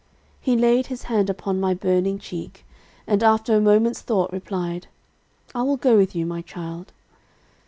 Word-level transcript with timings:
He 0.39 0.55
laid 0.57 0.87
his 0.87 1.03
hand 1.03 1.29
upon 1.29 1.59
my 1.59 1.75
burning 1.75 2.17
cheek, 2.17 2.65
and 3.05 3.21
after 3.21 3.55
a 3.55 3.61
moment's 3.61 4.01
thought, 4.01 4.31
replied, 4.33 4.87
"'I 5.53 5.61
will 5.61 5.77
go 5.77 5.95
with 5.95 6.15
you, 6.15 6.25
my 6.25 6.41
child.' 6.41 6.91